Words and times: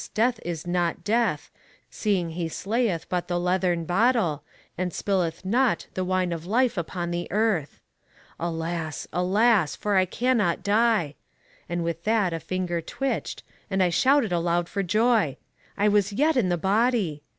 death 0.15 0.39
is 0.43 0.65
not 0.65 1.03
death, 1.03 1.51
seeing 1.91 2.31
he 2.31 2.49
slayeth 2.49 3.07
but 3.07 3.27
the 3.27 3.39
leathern 3.39 3.85
bottle, 3.85 4.41
and 4.75 4.91
spilleth 4.93 5.45
not 5.45 5.85
the 5.93 6.03
wine 6.03 6.31
of 6.33 6.43
life 6.43 6.75
upon 6.75 7.11
the 7.11 7.27
earth. 7.31 7.79
Alas! 8.39 9.07
alas! 9.13 9.75
for 9.75 9.97
I 9.97 10.05
cannot 10.05 10.63
die! 10.63 11.13
And 11.69 11.83
with 11.83 12.03
that 12.05 12.33
a 12.33 12.39
finger 12.39 12.81
twitched, 12.81 13.43
and 13.69 13.83
I 13.83 13.89
shouted 13.89 14.31
aloud 14.31 14.67
for 14.67 14.81
joy: 14.81 15.37
I 15.77 15.87
was 15.87 16.11
yet 16.11 16.35
in 16.35 16.49
the 16.49 16.57
body! 16.57 17.21